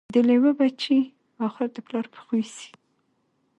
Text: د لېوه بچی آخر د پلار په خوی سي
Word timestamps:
د 0.13 0.15
لېوه 0.27 0.51
بچی 0.59 0.99
آخر 1.47 1.67
د 1.73 1.77
پلار 1.85 2.05
په 2.13 2.19
خوی 2.25 2.43
سي 2.55 2.67